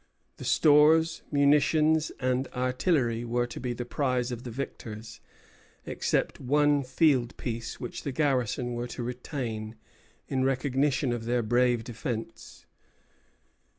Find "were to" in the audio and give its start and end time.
3.23-3.59, 8.73-9.03